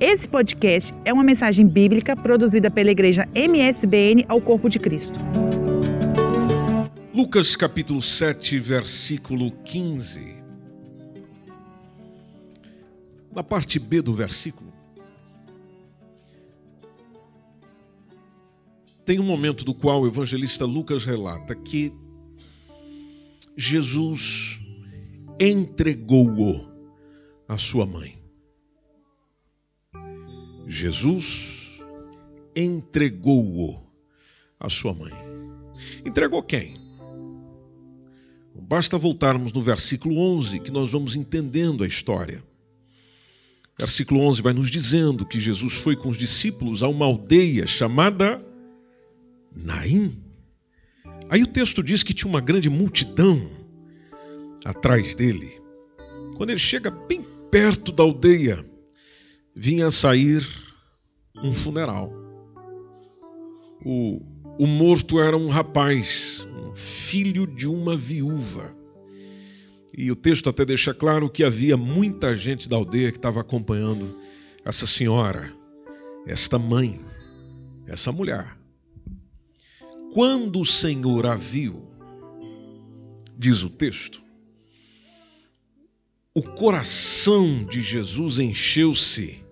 [0.00, 5.12] Esse podcast é uma mensagem bíblica produzida pela igreja MSBN ao Corpo de Cristo.
[7.14, 10.42] Lucas capítulo 7, versículo 15.
[13.30, 14.72] Na parte B do versículo,
[19.04, 21.92] tem um momento do qual o evangelista Lucas relata que
[23.54, 24.62] Jesus
[25.38, 26.66] entregou-o
[27.46, 28.19] à sua mãe.
[30.70, 31.80] Jesus
[32.54, 33.76] entregou-o
[34.58, 35.12] à sua mãe.
[36.06, 36.76] Entregou quem?
[38.54, 42.40] Basta voltarmos no versículo 11 que nós vamos entendendo a história.
[43.76, 48.40] Versículo 11 vai nos dizendo que Jesus foi com os discípulos a uma aldeia chamada
[49.52, 50.22] Naim.
[51.28, 53.50] Aí o texto diz que tinha uma grande multidão
[54.64, 55.60] atrás dele.
[56.36, 58.69] Quando ele chega bem perto da aldeia,
[59.54, 60.46] vinha sair
[61.36, 62.12] um funeral.
[63.84, 64.20] O,
[64.58, 68.74] o morto era um rapaz, um filho de uma viúva.
[69.96, 74.16] E o texto até deixa claro que havia muita gente da aldeia que estava acompanhando
[74.64, 75.52] essa senhora,
[76.26, 77.00] esta mãe,
[77.86, 78.56] essa mulher.
[80.12, 81.88] Quando o Senhor a viu,
[83.38, 84.22] diz o texto,
[86.34, 89.44] o coração de Jesus encheu-se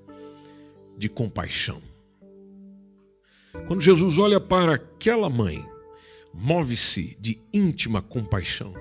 [0.97, 1.83] de compaixão.
[3.67, 5.65] Quando Jesus olha para aquela mãe,
[6.33, 8.73] move-se de íntima compaixão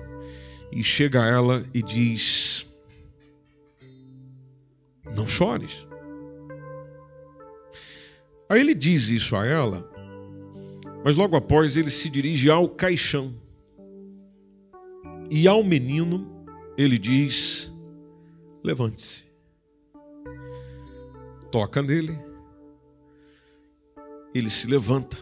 [0.70, 2.66] e chega a ela e diz:
[5.16, 5.86] Não chores.
[8.48, 9.90] Aí ele diz isso a ela,
[11.04, 13.34] mas logo após ele se dirige ao caixão.
[15.30, 16.46] E ao menino
[16.76, 17.72] ele diz:
[18.62, 19.24] Levante-se.
[21.50, 22.18] Toca nele.
[24.34, 25.16] Ele se levanta.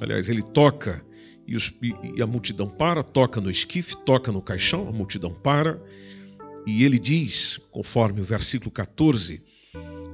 [0.00, 1.04] Aliás, ele toca
[1.46, 5.78] e, os, e, a multidão para, toca no esquife, toca no caixão, a multidão para,
[6.66, 9.42] e ele diz, conforme o versículo 14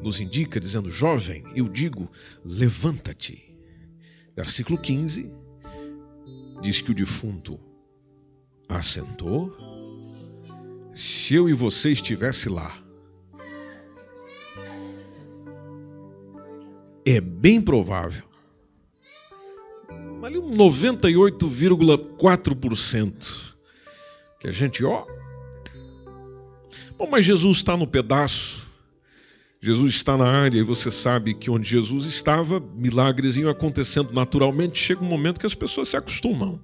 [0.03, 2.11] nos indica, dizendo: Jovem, eu digo,
[2.45, 3.49] levanta-te.
[4.37, 5.31] Versículo 15
[6.63, 7.59] diz que o defunto
[8.69, 9.70] assentou.
[10.93, 12.73] Se eu e você estivesse lá,
[17.05, 18.31] é bem provável
[20.31, 23.51] ali um 98,4%
[24.39, 25.05] que a gente, ó.
[26.97, 28.71] Bom, mas Jesus está no pedaço.
[29.61, 34.79] Jesus está na área e você sabe que onde Jesus estava, milagres iam acontecendo naturalmente.
[34.79, 36.59] Chega um momento que as pessoas se acostumam.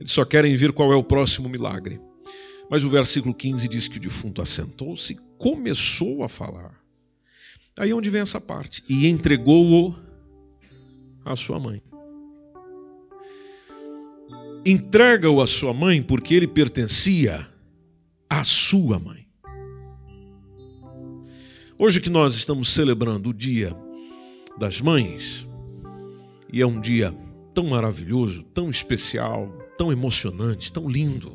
[0.00, 2.00] Eles só querem ver qual é o próximo milagre.
[2.70, 6.74] Mas o versículo 15 diz que o defunto assentou-se e começou a falar.
[7.76, 8.82] Aí é onde vem essa parte.
[8.88, 9.94] E entregou-o
[11.24, 11.82] à sua mãe
[14.64, 17.46] entrega-o à sua mãe porque ele pertencia
[18.28, 19.26] à sua mãe.
[21.78, 23.74] Hoje que nós estamos celebrando o Dia
[24.58, 25.46] das Mães,
[26.50, 27.14] e é um dia
[27.52, 31.32] tão maravilhoso, tão especial, tão emocionante, tão lindo.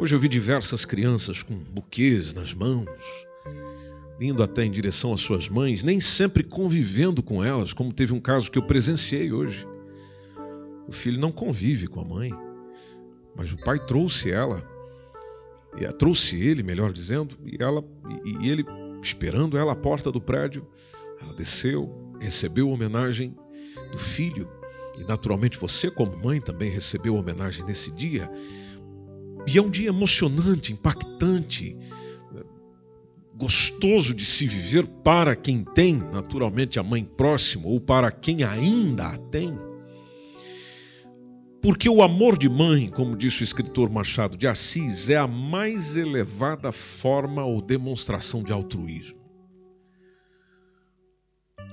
[0.00, 2.88] Hoje eu vi diversas crianças com buquês nas mãos,
[4.20, 8.20] indo até em direção às suas mães, nem sempre convivendo com elas, como teve um
[8.20, 9.66] caso que eu presenciei hoje.
[10.86, 12.30] O filho não convive com a mãe.
[13.34, 14.62] Mas o pai trouxe ela,
[15.76, 17.84] e trouxe ele, melhor dizendo, e ela
[18.24, 18.64] e ele
[19.02, 20.64] esperando ela à porta do prédio,
[21.20, 23.34] ela desceu, recebeu a homenagem
[23.90, 24.48] do filho,
[24.96, 28.30] e naturalmente você como mãe também recebeu a homenagem nesse dia.
[29.48, 31.74] E é um dia emocionante, impactante,
[33.34, 39.06] gostoso de se viver para quem tem, naturalmente, a mãe próxima ou para quem ainda
[39.06, 39.58] a tem.
[41.62, 45.96] Porque o amor de mãe, como disse o escritor Machado de Assis, é a mais
[45.96, 49.18] elevada forma ou demonstração de altruísmo.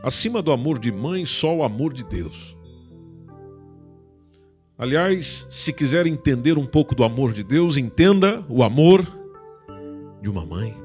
[0.01, 2.54] Acima do amor de mãe, só o amor de Deus.
[4.77, 9.05] Aliás, se quiser entender um pouco do amor de Deus, entenda o amor
[10.21, 10.75] de uma mãe.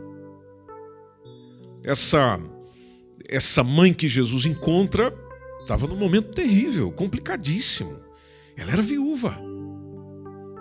[1.84, 2.38] Essa
[3.28, 5.14] essa mãe que Jesus encontra
[5.60, 7.96] estava num momento terrível, complicadíssimo.
[8.56, 9.36] Ela era viúva.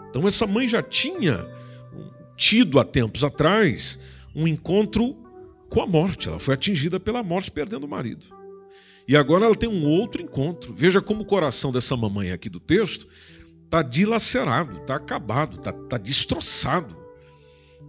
[0.09, 1.47] Então essa mãe já tinha
[2.35, 3.99] tido há tempos atrás
[4.35, 5.15] um encontro
[5.69, 6.27] com a morte.
[6.27, 8.38] Ela foi atingida pela morte perdendo o marido.
[9.09, 10.71] E agora ela tem um outro encontro.
[10.71, 13.07] Veja como o coração dessa mamãe aqui do texto
[13.65, 16.95] está dilacerado, está acabado, está tá destroçado.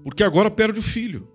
[0.02, 1.28] Porque agora perde o filho.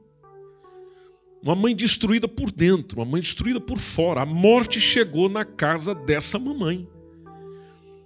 [1.39, 4.21] Uma mãe destruída por dentro, uma mãe destruída por fora.
[4.21, 6.89] A morte chegou na casa dessa mamãe.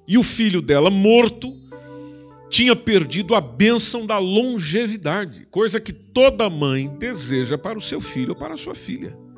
[0.06, 1.56] E o filho dela, morto,
[2.50, 8.32] tinha perdido a bênção da longevidade, coisa que toda mãe deseja para o seu filho
[8.32, 9.29] ou para a sua filha.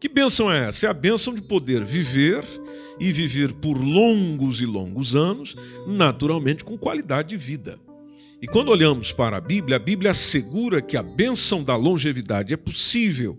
[0.00, 0.86] Que bênção é essa?
[0.86, 2.42] É a bênção de poder viver
[2.98, 5.54] e viver por longos e longos anos,
[5.86, 7.78] naturalmente com qualidade de vida.
[8.40, 12.56] E quando olhamos para a Bíblia, a Bíblia assegura que a bênção da longevidade é
[12.56, 13.38] possível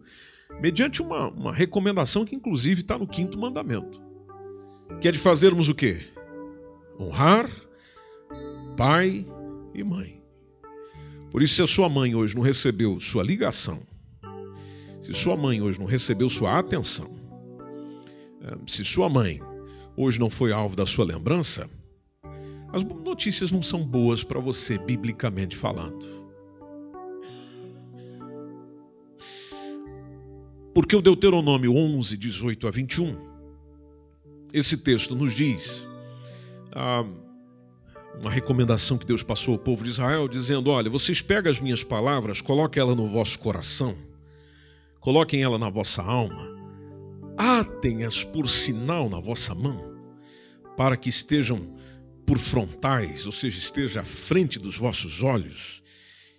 [0.62, 4.00] mediante uma, uma recomendação que, inclusive, está no quinto mandamento,
[5.02, 6.06] que é de fazermos o quê?
[7.00, 7.50] Honrar
[8.78, 9.26] pai
[9.74, 10.22] e mãe.
[11.32, 13.82] Por isso, se a sua mãe hoje não recebeu sua ligação,
[15.02, 17.10] se sua mãe hoje não recebeu sua atenção,
[18.44, 19.42] eh, se sua mãe
[19.98, 21.70] hoje não foi alvo da sua lembrança,
[22.72, 26.22] as notícias não são boas para você, biblicamente falando.
[30.74, 33.18] Porque o Deuteronômio 11, 18 a 21,
[34.54, 35.86] esse texto nos diz
[36.72, 37.04] ah,
[38.20, 41.84] uma recomendação que Deus passou ao povo de Israel, dizendo: Olha, vocês pegam as minhas
[41.84, 43.96] palavras, coloquem ela no vosso coração,
[45.02, 46.48] coloquem ela na vossa alma,
[47.38, 50.00] atem-as por sinal na vossa mão,
[50.78, 51.76] para que estejam
[52.26, 55.82] por frontais, ou seja, esteja à frente dos vossos olhos.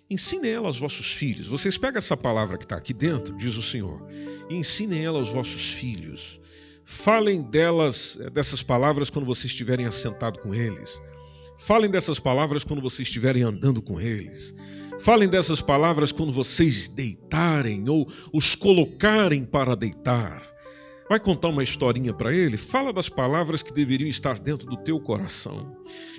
[0.09, 1.47] Ensinem ela aos vossos filhos.
[1.47, 4.09] Vocês pegam essa palavra que está aqui dentro, diz o Senhor,
[4.49, 6.39] e ensinem ela aos vossos filhos.
[6.85, 11.01] Falem delas, eh, dessas palavras quando vocês estiverem assentados com eles.
[11.57, 14.55] Falem dessas palavras quando vocês estiverem andando com eles.
[15.03, 20.41] Falem dessas palavras quando vocês deitarem ou os colocarem para deitar.
[21.09, 22.55] Vai contar uma historinha para ele?
[22.55, 25.75] Fala das palavras que deveriam estar dentro do teu coração.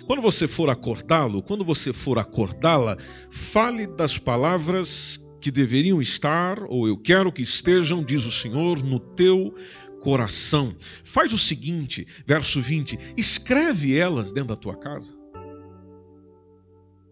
[0.07, 2.99] Quando você for acordá-lo, quando você for acordá-la,
[3.31, 9.01] fale das palavras que deveriam estar, ou eu quero que estejam, diz o Senhor, no
[9.01, 9.55] teu
[10.03, 10.77] coração.
[11.03, 15.24] Faz o seguinte, verso 20: escreve elas dentro da tua casa.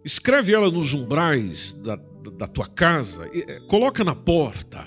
[0.04, 1.96] Escreve elas nos umbrais da,
[2.36, 4.86] da tua casa, eh, coloca na porta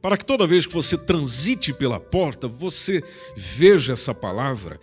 [0.00, 3.02] para que toda vez que você transite pela porta, você
[3.36, 4.78] veja essa palavra.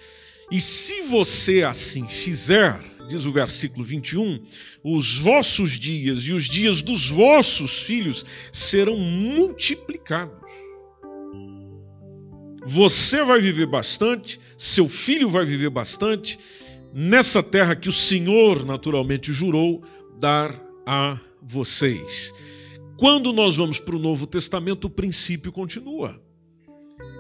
[0.52, 2.78] E se você assim fizer,
[3.08, 4.44] diz o versículo 21,
[4.84, 10.52] os vossos dias e os dias dos vossos filhos serão multiplicados.
[12.66, 16.38] Você vai viver bastante, seu filho vai viver bastante,
[16.94, 19.84] nessa terra que o Senhor naturalmente jurou
[20.20, 20.54] dar
[20.86, 22.32] a vocês.
[22.98, 26.22] Quando nós vamos para o Novo Testamento, o princípio continua.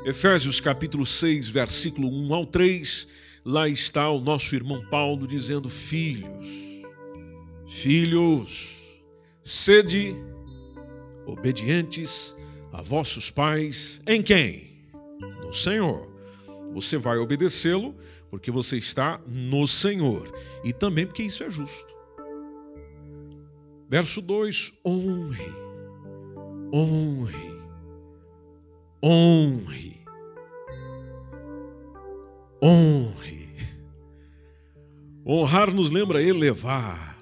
[0.05, 3.07] Efésios capítulo 6, versículo 1 ao 3,
[3.43, 6.45] lá está o nosso irmão Paulo dizendo: Filhos,
[7.65, 9.01] filhos,
[9.41, 10.15] sede
[11.25, 12.35] obedientes
[12.71, 14.85] a vossos pais, em quem?
[15.41, 16.11] No Senhor.
[16.73, 17.95] Você vai obedecê-lo
[18.33, 20.27] porque você está no Senhor
[20.63, 21.94] e também porque isso é justo.
[23.88, 25.63] Verso 2: honre
[26.74, 27.62] honre,
[29.03, 30.01] honre,
[32.59, 33.53] honre.
[35.24, 37.15] Honrar nos lembra elevar.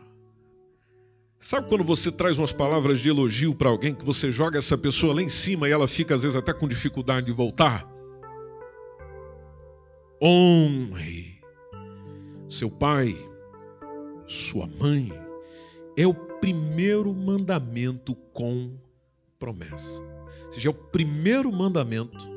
[1.38, 5.14] Sabe quando você traz umas palavras de elogio para alguém que você joga essa pessoa
[5.14, 7.91] lá em cima e ela fica às vezes até com dificuldade de voltar?
[10.22, 11.42] Honre
[12.52, 13.16] seu pai,
[14.28, 15.12] sua mãe.
[15.98, 18.78] É o primeiro mandamento com
[19.40, 20.02] promessa.
[20.46, 22.30] Ou seja, é o primeiro mandamento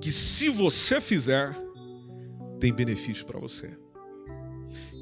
[0.00, 1.54] que, se você fizer,
[2.60, 3.76] tem benefício para você.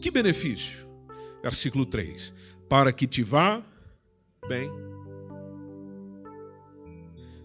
[0.02, 0.86] Que benefício?
[1.42, 2.34] Versículo 3:
[2.68, 3.64] Para que te vá
[4.48, 4.70] bem.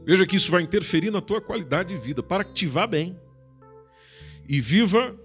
[0.06, 3.20] Veja que isso vai interferir na tua qualidade de vida, para que te vá bem
[4.48, 5.16] e viva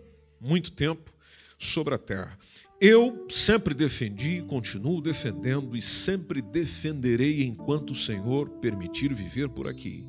[0.40, 1.12] muito tempo
[1.58, 2.38] sobre a terra.
[2.80, 10.06] Eu sempre defendi, continuo defendendo e sempre defenderei enquanto o Senhor permitir viver por aqui.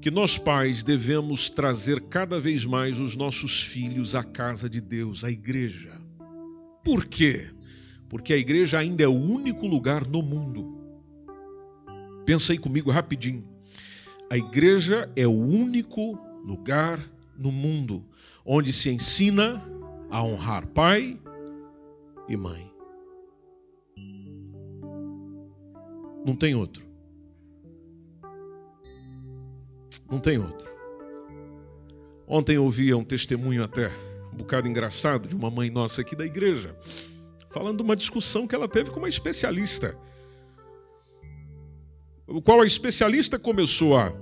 [0.00, 5.22] Que nós pais devemos trazer cada vez mais os nossos filhos à casa de Deus,
[5.22, 5.92] à igreja.
[6.84, 7.48] Por quê?
[8.08, 10.74] Porque a igreja ainda é o único lugar no mundo.
[12.26, 13.48] Pensa aí comigo rapidinho.
[14.28, 17.00] A igreja é o único lugar
[17.36, 18.04] no mundo
[18.44, 19.66] onde se ensina
[20.10, 21.18] a honrar pai
[22.28, 22.70] e mãe.
[26.24, 26.86] Não tem outro.
[30.10, 30.68] Não tem outro.
[32.26, 33.90] Ontem eu ouvi um testemunho até
[34.32, 36.76] um bocado engraçado de uma mãe nossa aqui da igreja,
[37.50, 39.98] falando de uma discussão que ela teve com uma especialista.
[42.26, 44.12] o qual a especialista começou a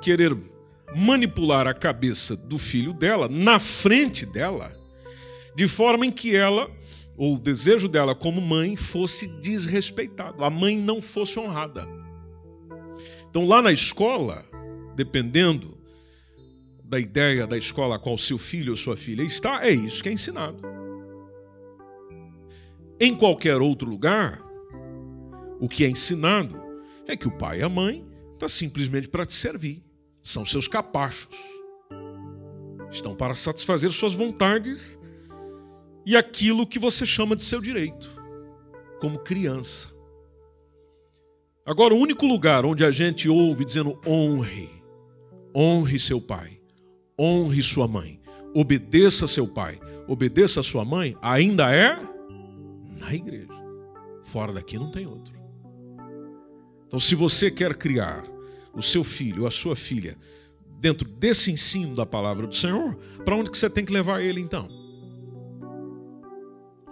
[0.00, 0.34] querer
[0.96, 4.76] manipular a cabeça do filho dela na frente dela,
[5.56, 6.70] de forma em que ela,
[7.16, 11.86] ou o desejo dela como mãe, fosse desrespeitado, a mãe não fosse honrada.
[13.28, 14.44] Então, lá na escola,
[14.94, 15.76] dependendo
[16.84, 20.08] da ideia da escola a qual seu filho ou sua filha está, é isso que
[20.08, 20.60] é ensinado.
[23.00, 24.40] Em qualquer outro lugar,
[25.58, 26.56] o que é ensinado
[27.08, 29.82] é que o pai e a mãe está simplesmente para te servir.
[30.24, 31.36] São seus capachos.
[32.90, 34.98] Estão para satisfazer suas vontades
[36.06, 38.08] e aquilo que você chama de seu direito,
[39.00, 39.88] como criança.
[41.66, 44.70] Agora, o único lugar onde a gente ouve dizendo honre,
[45.54, 46.58] honre seu pai,
[47.20, 48.18] honre sua mãe,
[48.54, 49.78] obedeça seu pai,
[50.08, 52.00] obedeça sua mãe, ainda é
[52.98, 53.52] na igreja.
[54.22, 55.34] Fora daqui não tem outro.
[56.86, 58.24] Então, se você quer criar
[58.74, 60.16] o seu filho a sua filha
[60.80, 64.40] dentro desse ensino da palavra do Senhor, para onde que você tem que levar ele
[64.40, 64.68] então?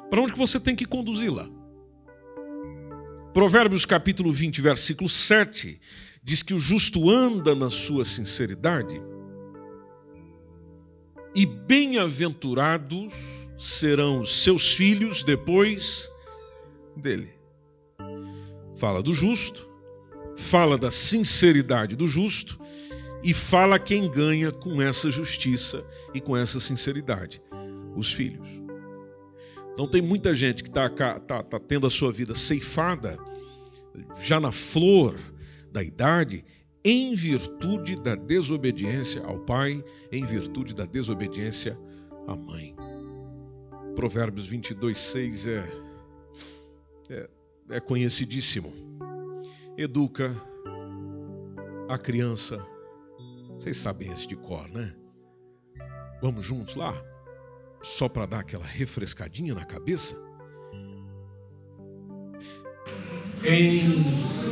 [0.09, 1.47] Para onde que você tem que conduzi-la?
[3.35, 5.79] Provérbios capítulo 20, versículo 7
[6.23, 8.99] diz que o justo anda na sua sinceridade
[11.35, 13.13] e bem-aventurados
[13.59, 16.11] serão os seus filhos depois
[16.97, 17.31] dele.
[18.79, 19.69] Fala do justo,
[20.37, 22.59] fala da sinceridade do justo
[23.23, 25.85] e fala quem ganha com essa justiça
[26.15, 27.43] e com essa sinceridade:
[27.97, 28.49] os filhos.
[29.73, 33.17] Então, tem muita gente que está tá, tá tendo a sua vida ceifada
[34.21, 35.15] já na flor
[35.71, 36.45] da idade
[36.85, 41.79] em virtude da desobediência ao pai, em virtude da desobediência
[42.27, 42.75] à mãe.
[43.95, 45.83] Provérbios 22, 6 é,
[47.11, 47.31] é,
[47.71, 48.73] é conhecidíssimo.
[49.77, 50.35] Educa
[51.89, 52.59] a criança.
[53.49, 54.93] Vocês sabem esse de cor, né?
[56.21, 56.95] Vamos juntos lá?
[57.83, 60.17] Só para dar aquela refrescadinha na cabeça?
[63.45, 64.52] Em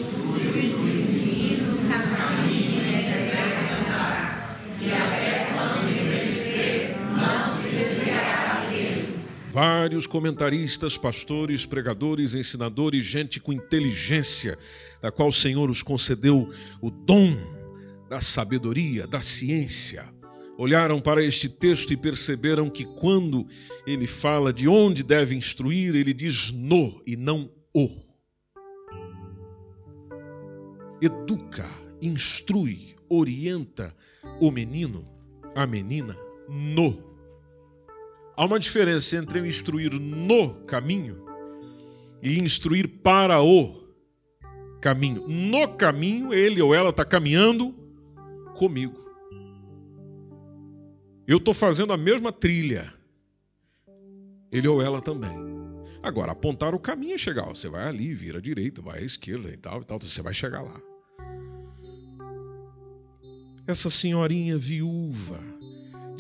[9.62, 14.58] Vários comentaristas, pastores, pregadores, ensinadores, gente com inteligência,
[15.02, 16.48] da qual o Senhor os concedeu
[16.80, 17.36] o dom
[18.08, 20.02] da sabedoria, da ciência,
[20.56, 23.46] olharam para este texto e perceberam que quando
[23.86, 27.86] ele fala de onde deve instruir, ele diz no e não o.
[31.02, 31.68] Educa,
[32.00, 33.94] instrui, orienta
[34.40, 35.04] o menino,
[35.54, 36.16] a menina,
[36.48, 37.09] no
[38.40, 41.26] Há uma diferença entre eu instruir no caminho
[42.22, 43.86] e instruir para o
[44.80, 45.28] caminho.
[45.28, 47.74] No caminho, ele ou ela está caminhando
[48.56, 48.98] comigo.
[51.26, 52.90] Eu estou fazendo a mesma trilha.
[54.50, 55.36] Ele ou ela também.
[56.02, 57.44] Agora, apontar o caminho é chegar.
[57.44, 60.00] Você vai ali, vira à direita, vai à esquerda e tal, e tal.
[60.00, 60.80] Você vai chegar lá.
[63.66, 65.59] Essa senhorinha viúva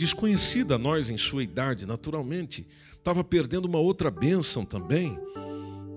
[0.00, 2.66] desconhecida a nós em sua idade, naturalmente,
[2.96, 5.18] estava perdendo uma outra bênção também,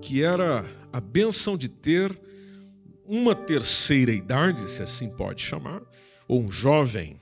[0.02, 2.14] que era a bênção de ter
[3.06, 5.80] uma terceira idade, se assim pode chamar,
[6.28, 7.18] ou um jovem,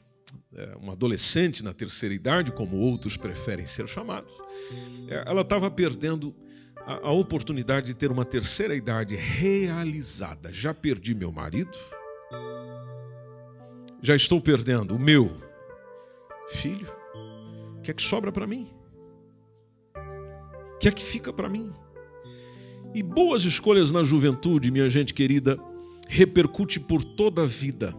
[0.56, 4.32] é, um adolescente na terceira idade, como outros preferem ser chamados.
[5.08, 6.34] É, ela estava perdendo
[6.78, 10.52] a, a oportunidade de ter uma terceira idade realizada.
[10.52, 11.78] Já perdi meu marido,
[14.02, 15.51] já estou perdendo o meu
[16.48, 16.88] Filho,
[17.78, 18.68] o que é que sobra para mim?
[20.74, 21.72] O que é que fica para mim?
[22.94, 25.58] E boas escolhas na juventude, minha gente querida,
[26.08, 27.94] repercute por toda a vida.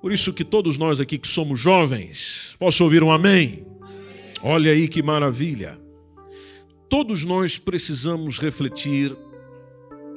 [0.00, 3.66] Por isso que todos nós aqui que somos jovens, posso ouvir um amém?
[4.42, 5.78] Olha aí que maravilha.
[6.88, 9.16] Todos nós precisamos refletir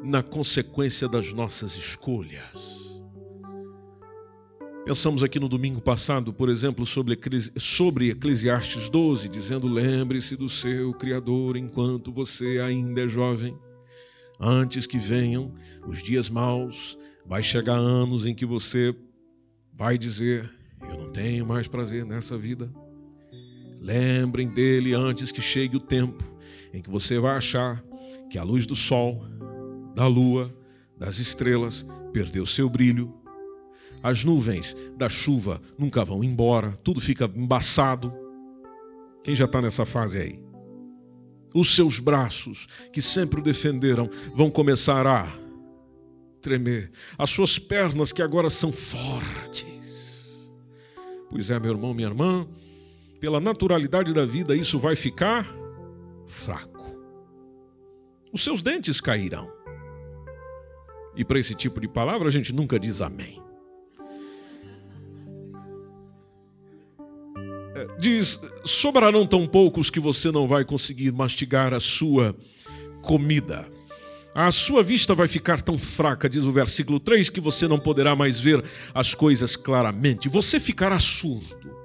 [0.04, 2.79] na consequência das nossas escolhas.
[4.86, 7.18] Pensamos aqui no domingo passado, por exemplo, sobre,
[7.58, 13.56] sobre Eclesiastes 12, dizendo: Lembre-se do seu Criador enquanto você ainda é jovem.
[14.40, 15.54] Antes que venham
[15.86, 18.96] os dias maus, vai chegar anos em que você
[19.74, 20.50] vai dizer:
[20.82, 22.72] Eu não tenho mais prazer nessa vida.
[23.82, 26.24] Lembrem dele antes que chegue o tempo
[26.74, 27.84] em que você vai achar
[28.30, 29.26] que a luz do sol,
[29.94, 30.54] da lua,
[30.98, 33.14] das estrelas perdeu seu brilho
[34.02, 38.14] as nuvens da chuva nunca vão embora, tudo fica embaçado.
[39.24, 40.44] Quem já está nessa fase aí?
[41.54, 45.28] Os seus braços, que sempre o defenderam, vão começar a
[46.42, 50.52] tremer, as suas pernas que agora são fortes.
[51.30, 52.48] Pois é, meu irmão, minha irmã,
[53.20, 55.46] pela naturalidade da vida, isso vai ficar
[56.26, 56.80] fraco.
[58.32, 59.52] Os seus dentes cairão.
[61.16, 63.49] E para esse tipo de palavra a gente nunca diz amém.
[68.00, 72.36] Diz: sobrarão tão poucos que você não vai conseguir mastigar a sua
[73.02, 73.70] comida.
[74.34, 78.16] A sua vista vai ficar tão fraca, diz o versículo 3, que você não poderá
[78.16, 78.64] mais ver
[78.94, 80.30] as coisas claramente.
[80.30, 81.78] Você ficará surdo.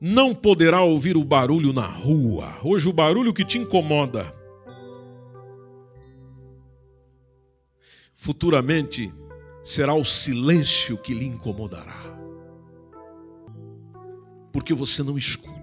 [0.00, 2.56] Não poderá ouvir o barulho na rua.
[2.64, 4.34] Hoje, o barulho que te incomoda.
[8.12, 9.12] Futuramente,
[9.62, 12.21] será o silêncio que lhe incomodará.
[14.52, 15.62] Porque você não escuta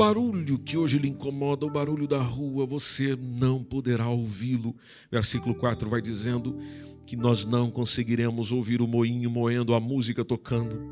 [0.00, 4.74] barulho que hoje lhe incomoda, o barulho da rua, você não poderá ouvi-lo.
[5.12, 6.56] Versículo 4 vai dizendo
[7.06, 10.90] que nós não conseguiremos ouvir o moinho moendo, a música tocando.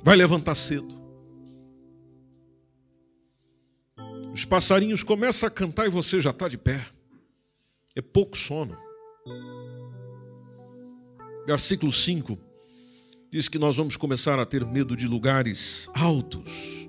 [0.00, 0.94] Vai levantar cedo.
[4.32, 6.86] Os passarinhos começam a cantar e você já está de pé.
[7.96, 8.78] É pouco sono.
[11.48, 12.38] Versículo 5
[13.34, 16.88] diz que nós vamos começar a ter medo de lugares altos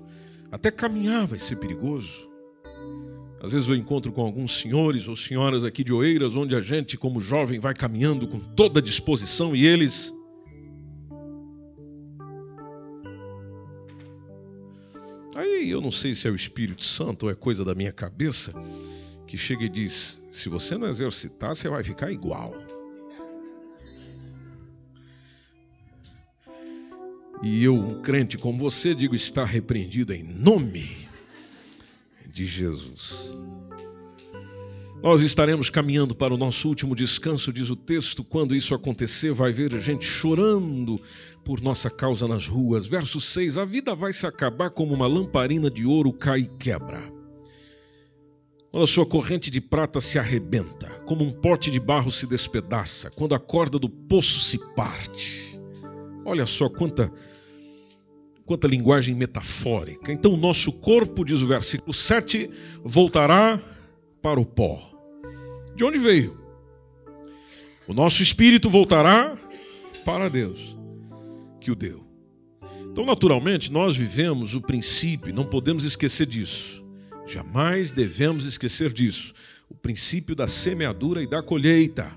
[0.56, 2.30] até caminhar vai ser perigoso.
[3.42, 6.96] Às vezes eu encontro com alguns senhores ou senhoras aqui de Oeiras, onde a gente,
[6.96, 10.14] como jovem, vai caminhando com toda disposição e eles.
[15.34, 18.52] Aí eu não sei se é o Espírito Santo ou é coisa da minha cabeça,
[19.26, 22.54] que chega e diz: se você não exercitar, você vai ficar igual.
[27.48, 30.84] E eu, um crente como você, digo: está repreendido em nome
[32.26, 33.32] de Jesus.
[35.00, 38.24] Nós estaremos caminhando para o nosso último descanso, diz o texto.
[38.24, 41.00] Quando isso acontecer, vai ver gente chorando
[41.44, 42.84] por nossa causa nas ruas.
[42.84, 47.00] Verso 6: A vida vai se acabar como uma lamparina de ouro cai e quebra.
[48.72, 53.08] Quando a sua corrente de prata se arrebenta, como um pote de barro se despedaça,
[53.08, 55.56] quando a corda do poço se parte.
[56.24, 57.12] Olha só quanta
[58.46, 60.12] quanta linguagem metafórica.
[60.12, 62.48] Então, o nosso corpo, diz o versículo 7,
[62.82, 63.60] voltará
[64.22, 64.80] para o pó.
[65.74, 66.38] De onde veio?
[67.88, 69.36] O nosso espírito voltará
[70.04, 70.76] para Deus,
[71.60, 72.06] que o deu.
[72.90, 76.82] Então, naturalmente, nós vivemos o princípio, não podemos esquecer disso.
[77.26, 79.34] Jamais devemos esquecer disso.
[79.68, 82.12] O princípio da semeadura e da colheita.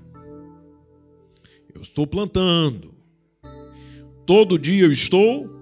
[1.74, 2.94] Eu estou plantando.
[4.24, 5.59] Todo dia eu estou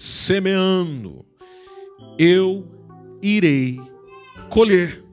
[0.00, 1.26] semeando,
[2.18, 2.66] eu
[3.22, 3.78] irei
[4.48, 5.04] colher.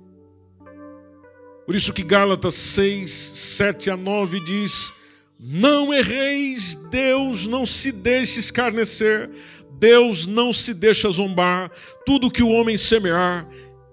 [1.66, 4.94] Por isso que Gálatas 6, 7 a 9 diz:
[5.38, 9.30] Não erreis, Deus não se deixe escarnecer,
[9.78, 11.70] Deus não se deixa zombar,
[12.06, 13.46] tudo que o homem semear,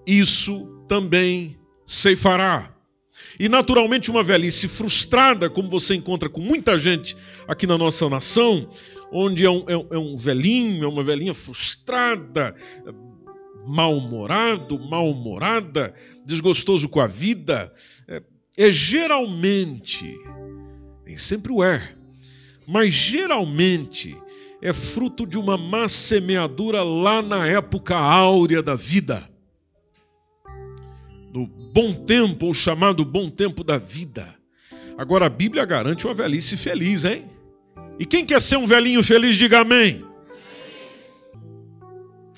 [0.07, 2.73] isso também ceifará.
[3.39, 7.17] E naturalmente, uma velhice frustrada, como você encontra com muita gente
[7.47, 8.69] aqui na nossa nação,
[9.11, 12.55] onde é um, é um, é um velhinho, é uma velhinha frustrada,
[13.65, 15.93] mal-humorado, mal-humorada,
[16.25, 17.71] desgostoso com a vida,
[18.07, 18.21] é,
[18.57, 20.15] é geralmente,
[21.05, 21.95] nem sempre o é,
[22.67, 24.15] mas geralmente
[24.61, 29.29] é fruto de uma má semeadura lá na época áurea da vida.
[31.35, 34.33] No bom tempo, ou chamado bom tempo da vida.
[34.97, 37.29] Agora a Bíblia garante uma velhice feliz, hein?
[37.99, 40.01] E quem quer ser um velhinho feliz, diga amém.
[40.01, 40.05] amém.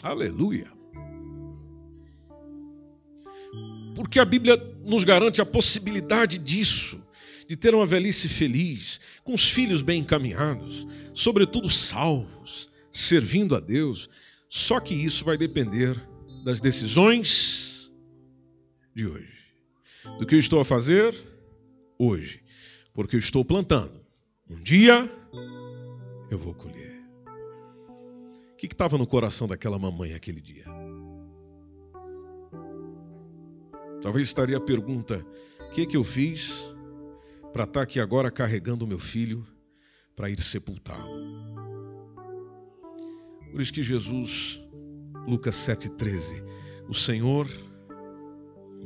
[0.02, 0.66] Aleluia.
[3.94, 7.00] Porque a Bíblia nos garante a possibilidade disso,
[7.48, 14.10] de ter uma velhice feliz, com os filhos bem encaminhados, sobretudo salvos, servindo a Deus.
[14.50, 15.96] Só que isso vai depender
[16.44, 17.77] das decisões
[18.98, 19.46] de hoje.
[20.18, 21.16] Do que eu estou a fazer
[22.00, 22.44] hoje.
[22.96, 24.04] Porque eu estou plantando.
[24.50, 25.08] Um dia
[26.32, 26.98] eu vou colher.
[28.52, 30.66] O que estava no coração daquela mamãe aquele dia?
[34.02, 35.24] Talvez estaria a pergunta:
[35.60, 36.66] o que, que eu fiz
[37.54, 39.46] para estar tá aqui agora carregando o meu filho
[40.16, 41.22] para ir sepultá-lo?
[43.52, 44.60] Por isso que Jesus,
[45.28, 46.44] Lucas 7,13,
[46.90, 47.48] o Senhor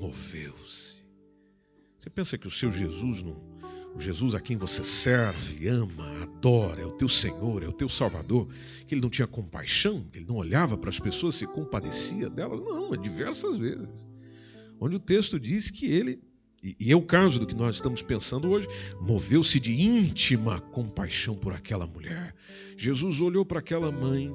[0.01, 1.05] moveu-se.
[1.97, 3.51] Você pensa que o seu Jesus não
[3.93, 7.89] o Jesus a quem você serve, ama, adora, é o teu Senhor, é o teu
[7.89, 8.47] Salvador,
[8.87, 12.61] que ele não tinha compaixão, que ele não olhava para as pessoas, se compadecia delas,
[12.61, 14.07] não, é diversas vezes.
[14.79, 16.21] onde o texto diz que ele,
[16.63, 18.67] e é o caso do que nós estamos pensando hoje,
[19.01, 22.33] moveu-se de íntima compaixão por aquela mulher.
[22.77, 24.33] Jesus olhou para aquela mãe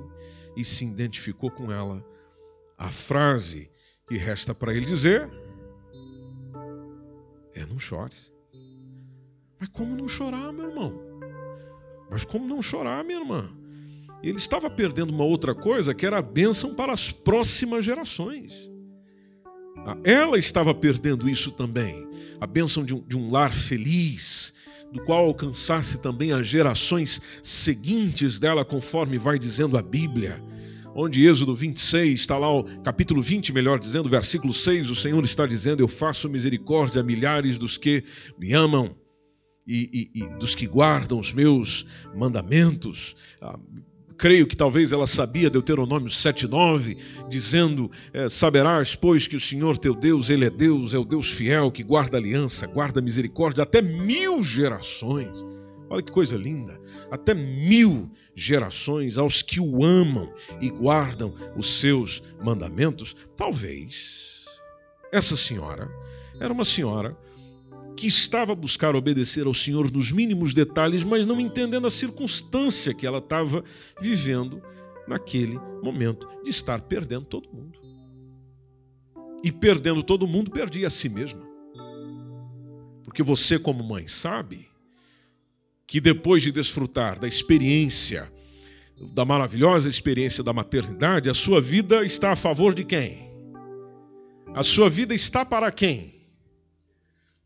[0.57, 2.05] e se identificou com ela.
[2.77, 3.71] A frase
[4.07, 5.31] que resta para ele dizer
[7.57, 8.33] é: não chores.
[9.59, 10.93] Mas como não chorar, meu irmão?
[12.11, 13.51] Mas como não chorar, minha irmã?
[14.23, 18.53] Ele estava perdendo uma outra coisa que era a bênção para as próximas gerações.
[19.79, 22.09] Ah, ela estava perdendo isso também,
[22.41, 24.55] a bênção de um, de um lar feliz,
[24.93, 30.43] do qual alcançasse também as gerações seguintes dela, conforme vai dizendo a Bíblia
[30.97, 35.47] onde Êxodo 26, está lá o capítulo 20, melhor dizendo, versículo 6, o Senhor está
[35.47, 38.03] dizendo: Eu faço misericórdia a milhares dos que
[38.39, 38.97] me amam
[39.67, 43.15] e, e, e dos que guardam os meus mandamentos.
[43.43, 43.59] Ah,
[44.17, 46.97] creio que talvez ela sabia Deuteronômio 7,9,
[47.29, 51.31] dizendo: é, Saberás, pois, que o Senhor teu Deus, Ele é Deus, é o Deus
[51.31, 55.45] fiel, que guarda aliança, guarda misericórdia até mil gerações.
[55.91, 56.81] Olha que coisa linda!
[57.11, 63.17] Até mil gerações aos que o amam e guardam os seus mandamentos.
[63.35, 64.45] Talvez
[65.11, 65.91] essa senhora
[66.39, 67.17] era uma senhora
[67.97, 72.93] que estava a buscar obedecer ao Senhor nos mínimos detalhes, mas não entendendo a circunstância
[72.93, 73.65] que ela estava
[73.99, 74.61] vivendo
[75.09, 77.79] naquele momento de estar perdendo todo mundo.
[79.43, 81.41] E perdendo todo mundo, perdia a si mesma.
[83.03, 84.69] Porque você, como mãe, sabe
[85.87, 88.31] que depois de desfrutar da experiência,
[89.15, 93.31] da maravilhosa experiência da maternidade, a sua vida está a favor de quem?
[94.55, 96.15] A sua vida está para quem?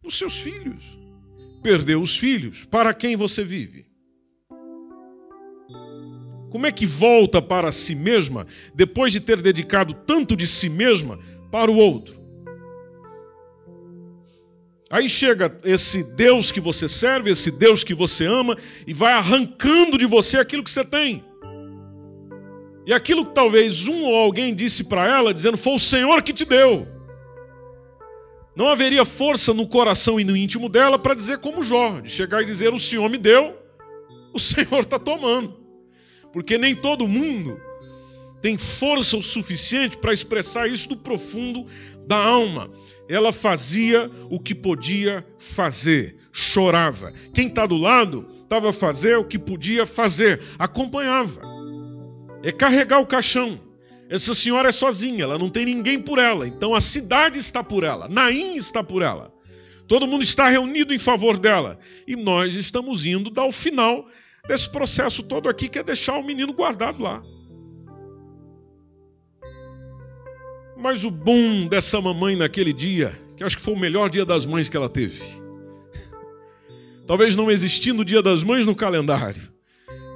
[0.07, 0.99] Os seus filhos.
[1.63, 3.87] Perdeu os filhos, para quem você vive?
[6.51, 11.19] Como é que volta para si mesma depois de ter dedicado tanto de si mesma
[11.51, 12.20] para o outro?
[14.93, 19.97] Aí chega esse Deus que você serve, esse Deus que você ama, e vai arrancando
[19.97, 21.25] de você aquilo que você tem.
[22.85, 26.33] E aquilo que talvez um ou alguém disse para ela, dizendo: Foi o Senhor que
[26.33, 26.89] te deu.
[28.57, 32.43] Não haveria força no coração e no íntimo dela para dizer como Jó, de chegar
[32.43, 33.57] e dizer: O Senhor me deu,
[34.35, 35.55] o Senhor está tomando.
[36.33, 37.61] Porque nem todo mundo
[38.41, 41.67] tem força o suficiente para expressar isso do profundo
[42.07, 42.71] da alma
[43.11, 47.13] ela fazia o que podia fazer, chorava.
[47.35, 51.43] Quem está do lado estava a fazer o que podia fazer, acompanhava.
[52.45, 53.61] É carregar o caixão.
[54.09, 57.83] Essa senhora é sozinha, ela não tem ninguém por ela, então a cidade está por
[57.83, 59.33] ela, Naim está por ela.
[59.89, 61.81] Todo mundo está reunido em favor dela.
[62.07, 64.07] E nós estamos indo dar o final
[64.47, 67.21] desse processo todo aqui, que é deixar o menino guardado lá.
[70.81, 74.47] Mas o bom dessa mamãe naquele dia, que acho que foi o melhor dia das
[74.47, 75.21] mães que ela teve.
[77.07, 79.43] Talvez não existindo o dia das mães no calendário,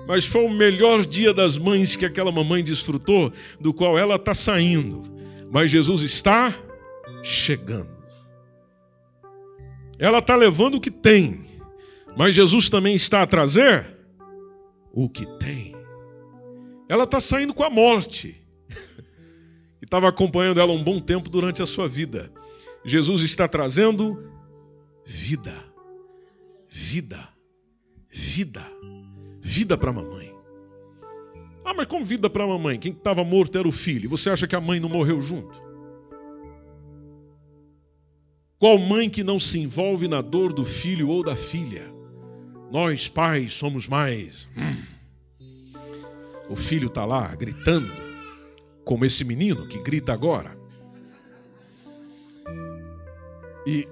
[0.08, 4.32] mas foi o melhor dia das mães que aquela mamãe desfrutou, do qual ela está
[4.32, 5.02] saindo.
[5.52, 6.54] Mas Jesus está
[7.22, 7.94] chegando.
[9.98, 11.44] Ela está levando o que tem,
[12.16, 13.86] mas Jesus também está a trazer
[14.92, 15.74] o que tem.
[16.88, 18.43] Ela está saindo com a morte
[19.94, 22.28] estava acompanhando ela um bom tempo durante a sua vida.
[22.84, 24.28] Jesus está trazendo
[25.06, 25.54] vida,
[26.68, 27.28] vida,
[28.10, 28.66] vida,
[29.40, 30.34] vida para a mamãe.
[31.64, 32.76] Ah, mas como vida para a mamãe?
[32.76, 34.10] Quem estava morto era o filho.
[34.10, 35.62] Você acha que a mãe não morreu junto?
[38.58, 41.88] Qual mãe que não se envolve na dor do filho ou da filha?
[42.68, 44.48] Nós, pais, somos mais.
[44.56, 44.82] Hum.
[46.50, 48.13] O filho está lá gritando
[48.84, 50.56] como esse menino que grita agora.
[53.66, 53.86] E,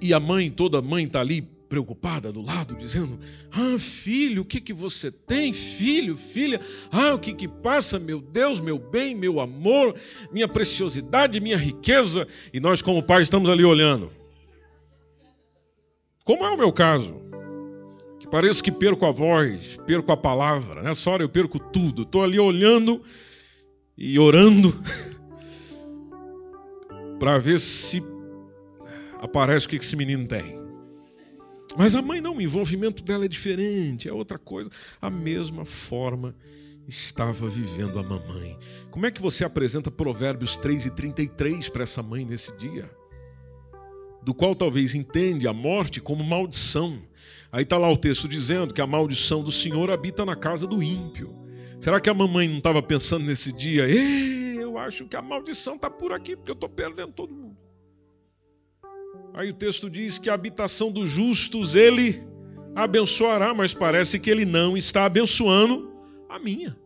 [0.00, 3.18] e a mãe, toda mãe está ali preocupada do lado, dizendo:
[3.50, 5.52] Ah, filho, o que, que você tem?
[5.52, 7.98] Filho, filha, ah, o que, que passa?
[7.98, 9.94] Meu Deus, meu bem, meu amor,
[10.32, 12.26] minha preciosidade, minha riqueza.
[12.52, 14.12] E nós, como pais, estamos ali olhando.
[16.24, 17.14] Como é o meu caso?
[18.18, 20.82] Que parece que perco a voz, perco a palavra.
[20.82, 22.02] Nessa hora eu perco tudo.
[22.02, 23.02] Estou ali olhando
[23.96, 24.78] e orando
[27.18, 28.02] para ver se
[29.20, 30.66] aparece o que esse menino tem.
[31.76, 34.70] Mas a mãe não, o envolvimento dela é diferente, é outra coisa.
[35.00, 36.34] A mesma forma
[36.88, 38.56] estava vivendo a mamãe.
[38.90, 42.90] Como é que você apresenta Provérbios 3 e 33 para essa mãe nesse dia?
[44.22, 46.98] Do qual talvez entende a morte como maldição.
[47.52, 50.82] Aí está lá o texto dizendo que a maldição do Senhor habita na casa do
[50.82, 51.45] ímpio.
[51.78, 53.86] Será que a mamãe não estava pensando nesse dia?
[54.76, 57.56] eu acho que a maldição está por aqui, porque eu estou perdendo todo mundo.
[59.32, 62.22] Aí o texto diz que a habitação dos justos ele
[62.74, 65.90] abençoará, mas parece que ele não está abençoando
[66.28, 66.76] a minha.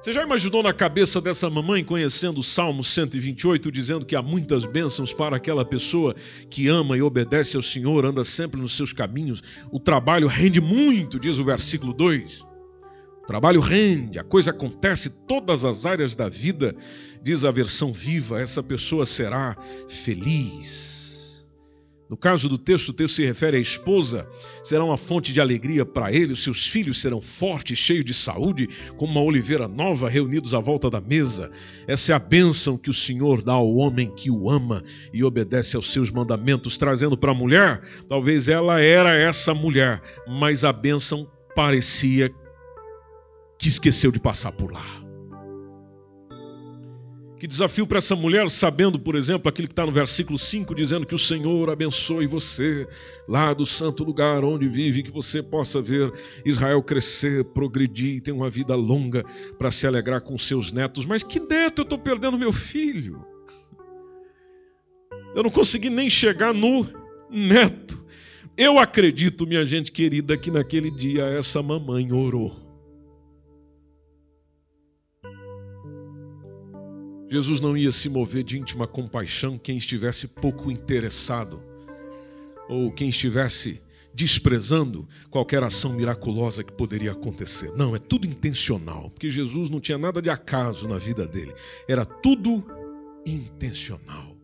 [0.00, 4.64] Você já imaginou na cabeça dessa mamãe, conhecendo o Salmo 128, dizendo que há muitas
[4.64, 6.14] bênçãos para aquela pessoa
[6.48, 9.42] que ama e obedece ao Senhor, anda sempre nos seus caminhos?
[9.70, 12.49] O trabalho rende muito, diz o versículo 2.
[13.30, 16.74] Trabalho rende, a coisa acontece todas as áreas da vida,
[17.22, 21.48] diz a versão viva, essa pessoa será feliz.
[22.10, 24.28] No caso do texto, o texto se refere à esposa,
[24.64, 28.68] será uma fonte de alegria para ele, os seus filhos serão fortes, cheios de saúde,
[28.96, 31.52] como uma oliveira nova, reunidos à volta da mesa.
[31.86, 35.76] Essa é a bênção que o Senhor dá ao homem que o ama e obedece
[35.76, 41.30] aos seus mandamentos, trazendo para a mulher, talvez ela era essa mulher, mas a bênção
[41.54, 42.28] parecia
[43.60, 44.84] que esqueceu de passar por lá.
[47.38, 51.06] Que desafio para essa mulher, sabendo, por exemplo, aquilo que está no versículo 5, dizendo
[51.06, 52.86] que o Senhor abençoe você
[53.28, 56.12] lá do santo lugar onde vive, que você possa ver
[56.44, 59.24] Israel crescer, progredir e ter uma vida longa
[59.58, 61.04] para se alegrar com seus netos.
[61.04, 63.24] Mas que neto eu estou perdendo meu filho?
[65.34, 66.86] Eu não consegui nem chegar no
[67.30, 68.04] neto.
[68.56, 72.69] Eu acredito, minha gente querida, que naquele dia essa mamãe orou
[77.30, 81.62] Jesus não ia se mover de íntima compaixão quem estivesse pouco interessado
[82.68, 83.80] ou quem estivesse
[84.12, 87.70] desprezando qualquer ação miraculosa que poderia acontecer.
[87.76, 91.54] Não, é tudo intencional, porque Jesus não tinha nada de acaso na vida dele.
[91.88, 92.64] Era tudo
[93.24, 94.36] intencional.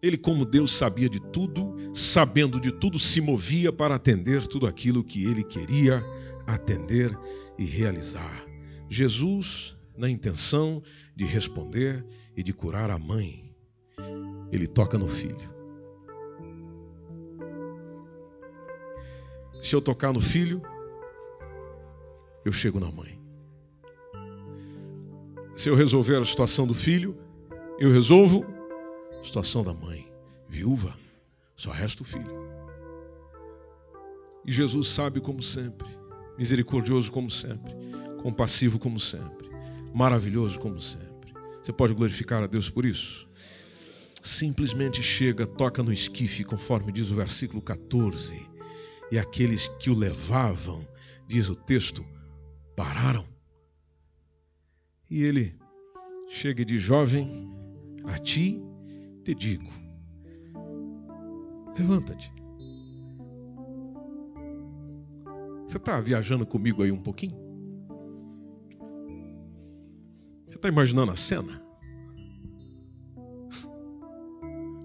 [0.00, 5.02] Ele, como Deus, sabia de tudo, sabendo de tudo, se movia para atender tudo aquilo
[5.02, 6.04] que ele queria
[6.46, 7.16] atender
[7.58, 8.46] e realizar.
[8.88, 10.80] Jesus, na intenção
[11.14, 12.06] de responder
[12.36, 13.52] e de curar a mãe,
[14.52, 15.36] ele toca no filho.
[19.60, 20.62] Se eu tocar no filho,
[22.44, 23.20] eu chego na mãe.
[25.56, 27.18] Se eu resolver a situação do filho,
[27.80, 28.46] eu resolvo
[29.20, 30.08] a situação da mãe.
[30.48, 30.96] Viúva,
[31.56, 32.30] só resta o filho.
[34.46, 35.88] E Jesus sabe como sempre,
[36.38, 37.72] misericordioso como sempre,
[38.22, 39.47] compassivo como sempre,
[39.94, 41.32] maravilhoso como sempre.
[41.62, 43.28] Você pode glorificar a Deus por isso?
[44.22, 48.46] Simplesmente chega, toca no esquife, conforme diz o versículo 14,
[49.10, 50.86] e aqueles que o levavam,
[51.26, 52.04] diz o texto,
[52.76, 53.26] pararam.
[55.10, 55.56] E ele
[56.28, 57.48] chega e diz: Jovem,
[58.04, 58.60] a ti
[59.24, 59.68] te digo,
[61.78, 62.32] levanta-te.
[65.66, 67.47] Você está viajando comigo aí um pouquinho?
[70.58, 71.62] Está imaginando a cena?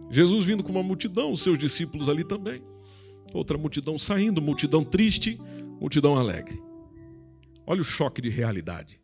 [0.10, 2.64] Jesus vindo com uma multidão, os seus discípulos ali também.
[3.34, 5.40] Outra multidão saindo, multidão triste,
[5.82, 6.62] multidão alegre.
[7.66, 9.02] Olha o choque de realidade.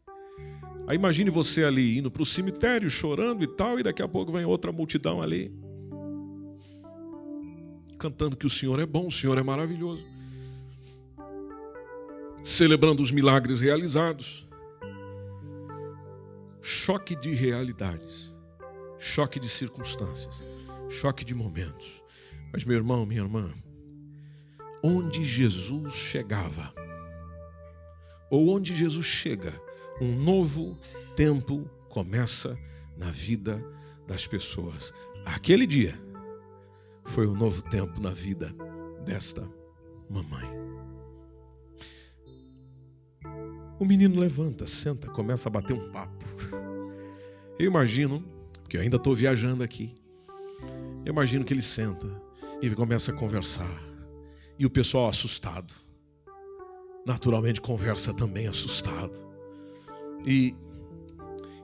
[0.87, 4.31] Aí imagine você ali indo para o cemitério, chorando e tal, e daqui a pouco
[4.31, 5.51] vem outra multidão ali,
[7.97, 10.03] cantando que o Senhor é bom, o Senhor é maravilhoso,
[12.43, 14.48] celebrando os milagres realizados
[16.61, 18.33] choque de realidades,
[18.97, 20.43] choque de circunstâncias,
[20.89, 22.03] choque de momentos.
[22.51, 23.51] Mas, meu irmão, minha irmã,
[24.83, 26.73] onde Jesus chegava,
[28.29, 29.53] ou onde Jesus chega,
[30.01, 30.77] um novo
[31.15, 32.57] tempo começa
[32.97, 33.63] na vida
[34.07, 34.93] das pessoas.
[35.25, 35.99] Aquele dia
[37.05, 38.53] foi um novo tempo na vida
[39.05, 39.47] desta
[40.09, 40.47] mamãe.
[43.79, 46.25] O menino levanta, senta, começa a bater um papo.
[47.59, 48.23] Eu imagino,
[48.63, 49.93] porque eu ainda estou viajando aqui,
[51.05, 52.07] eu imagino que ele senta
[52.61, 53.83] e começa a conversar.
[54.57, 55.73] E o pessoal assustado.
[57.05, 59.11] Naturalmente conversa também assustado.
[60.25, 60.55] E,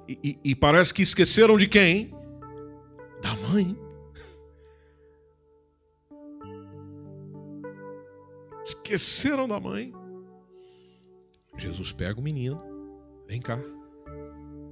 [0.08, 2.12] e, e parece que esqueceram de quem?
[3.22, 3.78] Da mãe.
[8.66, 9.94] Esqueceram da mãe.
[11.58, 12.62] Jesus pega o menino,
[13.28, 13.58] vem cá,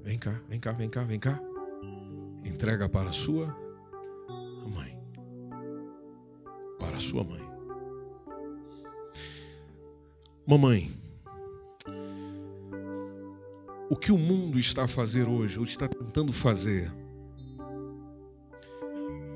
[0.04, 1.40] vem cá, vem cá, vem cá, vem cá,
[2.44, 3.48] entrega para a sua
[4.68, 5.02] mãe.
[6.80, 7.42] Para a sua mãe.
[10.46, 10.92] Mamãe,
[13.90, 16.92] o que o mundo está a fazer hoje, ou está tentando fazer,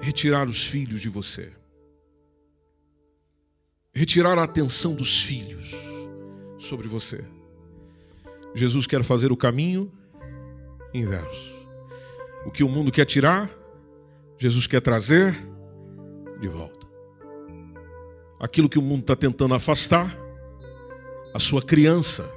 [0.02, 1.54] retirar os filhos de você,
[3.94, 5.72] retirar a atenção dos filhos
[6.60, 7.24] sobre você.
[8.54, 9.92] Jesus quer fazer o caminho
[11.00, 11.56] inverso.
[12.46, 13.50] O que o mundo quer tirar,
[14.38, 15.34] Jesus quer trazer
[16.40, 16.88] de volta.
[18.40, 20.16] Aquilo que o mundo está tentando afastar,
[21.34, 22.30] a sua criança,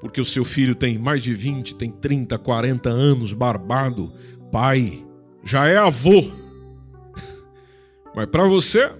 [0.00, 4.12] porque o seu filho tem mais de 20, tem 30, 40 anos, barbado,
[4.52, 5.04] pai,
[5.42, 6.22] já é avô.
[8.14, 8.92] Mas para você,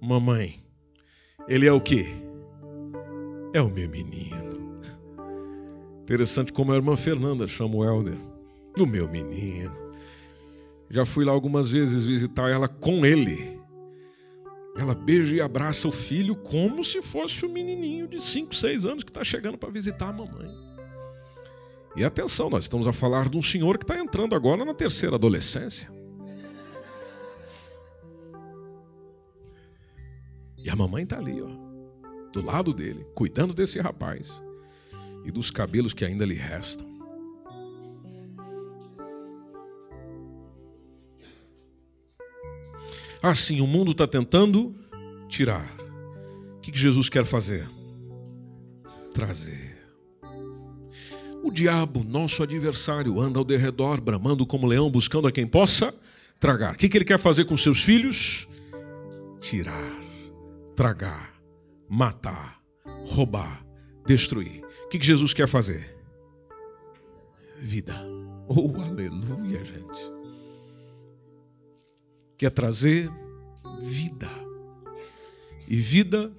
[0.00, 0.62] mamãe,
[1.48, 2.06] ele é o quê?
[3.54, 4.47] É o meu menino.
[6.08, 8.18] Interessante como a irmã Fernanda chama o Helder.
[8.78, 9.74] O meu menino.
[10.88, 13.60] Já fui lá algumas vezes visitar ela com ele.
[14.78, 19.04] Ela beija e abraça o filho como se fosse o menininho de 5, 6 anos
[19.04, 20.50] que está chegando para visitar a mamãe.
[21.94, 25.16] E atenção, nós estamos a falar de um senhor que está entrando agora na terceira
[25.16, 25.90] adolescência.
[30.56, 31.50] E a mamãe está ali, ó,
[32.32, 34.47] do lado dele, cuidando desse rapaz
[35.28, 36.88] e dos cabelos que ainda lhe restam.
[43.22, 44.74] Assim, o mundo está tentando
[45.28, 45.70] tirar.
[46.56, 47.68] O que Jesus quer fazer?
[49.12, 49.76] Trazer.
[51.42, 55.94] O diabo, nosso adversário, anda ao derredor, bramando como leão, buscando a quem possa
[56.40, 56.74] tragar.
[56.74, 58.48] O que ele quer fazer com seus filhos?
[59.40, 60.00] Tirar,
[60.74, 61.34] tragar,
[61.88, 62.60] matar,
[63.04, 63.62] roubar,
[64.06, 64.67] destruir.
[64.88, 65.94] O que Jesus quer fazer?
[67.58, 67.94] Vida.
[68.48, 70.18] Oh, aleluia, gente
[72.38, 73.10] quer trazer
[73.82, 74.30] vida.
[75.66, 76.32] E vida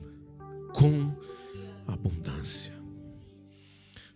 [0.73, 1.13] com
[1.85, 2.73] abundância.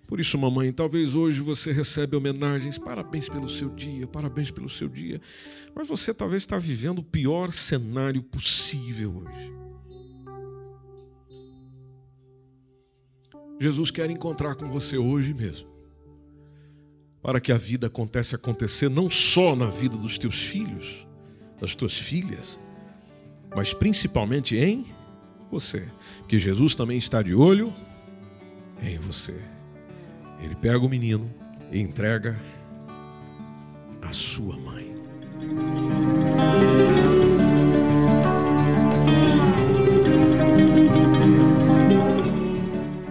[0.07, 4.87] Por isso, mamãe, talvez hoje você recebe homenagens, parabéns pelo seu dia, parabéns pelo seu
[4.87, 5.21] dia.
[5.75, 9.53] Mas você talvez está vivendo o pior cenário possível hoje.
[13.59, 15.67] Jesus quer encontrar com você hoje mesmo.
[17.21, 21.07] Para que a vida aconteça acontecer não só na vida dos teus filhos,
[21.59, 22.59] das tuas filhas,
[23.55, 24.85] mas principalmente em
[25.49, 25.87] você,
[26.27, 27.73] que Jesus também está de olho
[28.81, 29.39] em você.
[30.43, 31.33] Ele pega o menino
[31.71, 32.37] e entrega
[34.01, 34.93] a sua mãe.